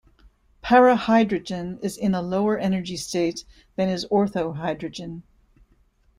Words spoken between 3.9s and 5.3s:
orthohydrogen.